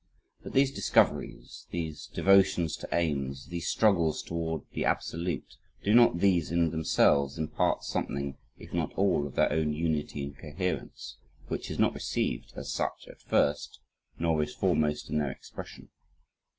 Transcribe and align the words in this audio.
But 0.41 0.53
these 0.53 0.71
discoveries, 0.71 1.67
these 1.69 2.07
devotions 2.07 2.75
to 2.77 2.89
aims, 2.91 3.49
these 3.49 3.67
struggles 3.67 4.23
toward 4.23 4.63
the 4.71 4.83
absolute, 4.83 5.57
do 5.83 5.93
not 5.93 6.17
these 6.17 6.49
in 6.49 6.71
themselves, 6.71 7.37
impart 7.37 7.83
something, 7.83 8.35
if 8.57 8.73
not 8.73 8.91
all, 8.95 9.27
of 9.27 9.35
their 9.35 9.51
own 9.53 9.73
unity 9.73 10.23
and 10.23 10.35
coherence 10.35 11.17
which 11.49 11.69
is 11.69 11.77
not 11.77 11.93
received, 11.93 12.51
as 12.55 12.73
such, 12.73 13.07
at 13.07 13.21
first, 13.21 13.79
nor 14.17 14.41
is 14.41 14.55
foremost 14.55 15.07
in 15.11 15.19
their 15.19 15.29
expression. 15.29 15.89